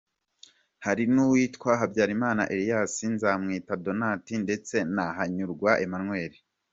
Hari 0.85 1.03
n’uwitwa 1.13 1.71
Habyarimana 1.81 2.43
Elias, 2.55 2.93
Nzamwitakuze 3.13 3.83
Donat 3.85 4.25
ndetse 4.45 4.75
na 4.95 5.05
Hanyurwabake 5.17 5.83
Emmanuel. 5.87 6.33